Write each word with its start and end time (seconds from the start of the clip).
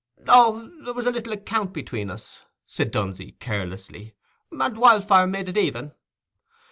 "Oh, 0.27 0.71
there 0.83 0.95
was 0.95 1.05
a 1.05 1.11
little 1.11 1.33
account 1.33 1.73
between 1.73 2.09
us," 2.09 2.41
said 2.65 2.89
Dunsey, 2.89 3.33
carelessly, 3.33 4.15
"and 4.51 4.75
Wildfire 4.75 5.27
made 5.27 5.47
it 5.47 5.57
even. 5.57 5.93